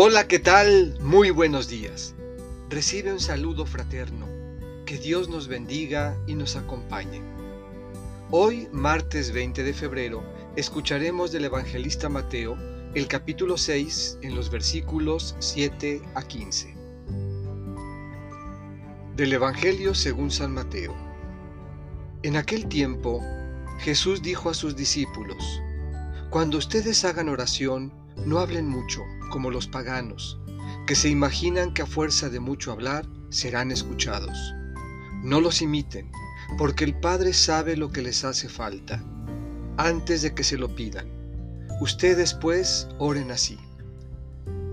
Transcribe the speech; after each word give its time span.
Hola, 0.00 0.28
¿qué 0.28 0.38
tal? 0.38 0.96
Muy 1.00 1.30
buenos 1.30 1.66
días. 1.66 2.14
Recibe 2.70 3.12
un 3.12 3.18
saludo 3.18 3.66
fraterno. 3.66 4.28
Que 4.86 4.96
Dios 4.96 5.28
nos 5.28 5.48
bendiga 5.48 6.16
y 6.28 6.36
nos 6.36 6.54
acompañe. 6.54 7.20
Hoy, 8.30 8.68
martes 8.70 9.32
20 9.32 9.64
de 9.64 9.74
febrero, 9.74 10.22
escucharemos 10.54 11.32
del 11.32 11.46
evangelista 11.46 12.08
Mateo 12.08 12.56
el 12.94 13.08
capítulo 13.08 13.58
6 13.58 14.18
en 14.22 14.36
los 14.36 14.52
versículos 14.52 15.34
7 15.40 16.00
a 16.14 16.22
15. 16.22 16.76
Del 19.16 19.32
Evangelio 19.32 19.96
según 19.96 20.30
San 20.30 20.54
Mateo. 20.54 20.94
En 22.22 22.36
aquel 22.36 22.68
tiempo, 22.68 23.20
Jesús 23.80 24.22
dijo 24.22 24.48
a 24.48 24.54
sus 24.54 24.76
discípulos, 24.76 25.60
Cuando 26.30 26.56
ustedes 26.56 27.04
hagan 27.04 27.28
oración, 27.28 27.97
no 28.26 28.38
hablen 28.38 28.68
mucho 28.68 29.04
como 29.30 29.50
los 29.50 29.66
paganos, 29.66 30.38
que 30.86 30.94
se 30.94 31.08
imaginan 31.08 31.74
que 31.74 31.82
a 31.82 31.86
fuerza 31.86 32.28
de 32.28 32.40
mucho 32.40 32.72
hablar 32.72 33.06
serán 33.30 33.70
escuchados. 33.70 34.54
No 35.22 35.40
los 35.40 35.62
imiten, 35.62 36.10
porque 36.56 36.84
el 36.84 36.98
Padre 36.98 37.32
sabe 37.32 37.76
lo 37.76 37.90
que 37.90 38.02
les 38.02 38.24
hace 38.24 38.48
falta, 38.48 39.02
antes 39.76 40.22
de 40.22 40.34
que 40.34 40.44
se 40.44 40.56
lo 40.56 40.74
pidan. 40.74 41.06
Ustedes 41.80 42.34
pues 42.34 42.88
oren 42.98 43.30
así. 43.30 43.58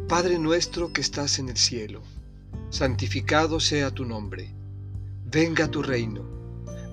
Padre 0.07 0.39
nuestro 0.39 0.93
que 0.93 1.01
estás 1.01 1.39
en 1.39 1.49
el 1.49 1.57
cielo, 1.57 2.01
santificado 2.69 3.59
sea 3.59 3.91
tu 3.91 4.05
nombre. 4.05 4.53
Venga 5.25 5.67
tu 5.67 5.81
reino. 5.81 6.23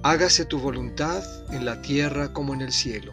Hágase 0.02 0.44
tu 0.44 0.58
voluntad 0.58 1.22
en 1.52 1.64
la 1.64 1.80
tierra 1.80 2.32
como 2.32 2.54
en 2.54 2.62
el 2.62 2.72
cielo. 2.72 3.12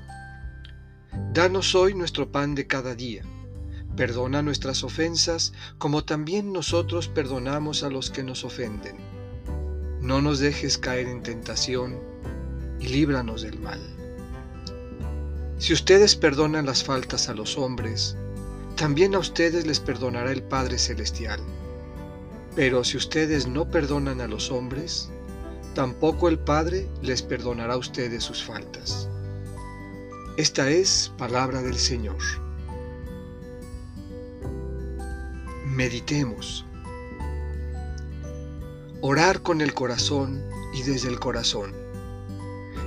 Danos 1.34 1.76
hoy 1.76 1.94
nuestro 1.94 2.32
pan 2.32 2.56
de 2.56 2.68
cada 2.68 2.96
día 2.96 3.24
Perdona 4.00 4.42
nuestras 4.42 4.86
ofensas 4.86 5.52
como 5.78 6.06
también 6.06 6.54
nosotros 6.54 7.10
perdonamos 7.10 7.84
a 7.84 7.90
los 7.90 8.10
que 8.10 8.24
nos 8.24 8.46
ofenden. 8.46 8.96
No 10.00 10.22
nos 10.22 10.40
dejes 10.40 10.78
caer 10.78 11.08
en 11.08 11.22
tentación 11.22 12.00
y 12.80 12.88
líbranos 12.88 13.42
del 13.42 13.60
mal. 13.60 13.82
Si 15.58 15.74
ustedes 15.74 16.16
perdonan 16.16 16.66
las 16.66 16.82
faltas 16.82 17.28
a 17.28 17.34
los 17.34 17.58
hombres, 17.58 18.16
también 18.78 19.16
a 19.16 19.20
ustedes 19.20 19.68
les 19.68 19.82
perdonará 19.82 20.32
el 20.32 20.44
Padre 20.44 20.80
Celestial. 20.80 21.42
Pero 22.56 22.86
si 22.86 22.96
ustedes 22.96 23.48
no 23.48 23.70
perdonan 23.70 24.22
a 24.22 24.28
los 24.28 24.50
hombres, 24.50 25.10
tampoco 25.76 26.30
el 26.30 26.40
Padre 26.40 26.88
les 27.02 27.22
perdonará 27.22 27.74
a 27.74 27.78
ustedes 27.78 28.24
sus 28.24 28.42
faltas. 28.42 29.10
Esta 30.40 30.70
es 30.70 31.12
palabra 31.18 31.62
del 31.62 31.76
Señor. 31.76 32.16
Meditemos. 35.66 36.66
Orar 39.02 39.42
con 39.42 39.60
el 39.60 39.74
corazón 39.74 40.42
y 40.74 40.84
desde 40.84 41.10
el 41.10 41.20
corazón. 41.20 41.74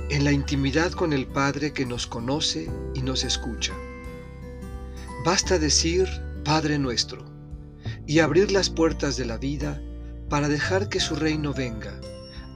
En 0.09 0.23
la 0.23 0.31
intimidad 0.31 0.93
con 0.93 1.13
el 1.13 1.27
Padre 1.27 1.73
que 1.73 1.85
nos 1.85 2.07
conoce 2.07 2.71
y 2.95 3.03
nos 3.03 3.23
escucha. 3.23 3.73
Basta 5.23 5.59
decir 5.59 6.09
Padre 6.43 6.79
nuestro 6.79 7.23
y 8.07 8.17
abrir 8.17 8.51
las 8.51 8.71
puertas 8.71 9.15
de 9.15 9.25
la 9.25 9.37
vida 9.37 9.79
para 10.27 10.49
dejar 10.49 10.89
que 10.89 10.99
su 10.99 11.15
reino 11.15 11.53
venga 11.53 12.01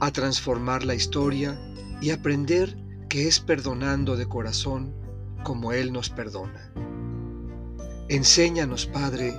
a 0.00 0.10
transformar 0.10 0.82
la 0.82 0.96
historia 0.96 1.56
y 2.00 2.10
aprender 2.10 2.87
que 3.08 3.26
es 3.26 3.40
perdonando 3.40 4.16
de 4.16 4.26
corazón 4.26 4.94
como 5.42 5.72
Él 5.72 5.92
nos 5.92 6.10
perdona. 6.10 6.72
Enséñanos, 8.08 8.86
Padre, 8.86 9.34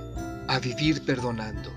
a 0.48 0.58
vivir 0.58 1.04
perdonando. 1.04 1.70